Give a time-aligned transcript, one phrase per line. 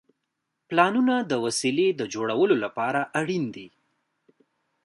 [0.67, 3.67] پلانونه د وسیلې د جوړولو لپاره اړین دي.